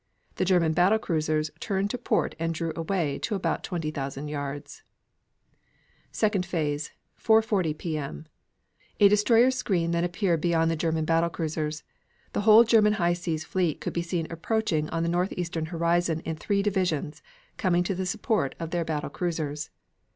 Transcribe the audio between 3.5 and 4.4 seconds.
20,000